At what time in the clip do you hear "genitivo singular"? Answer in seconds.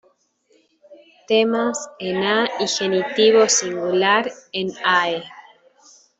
2.67-4.31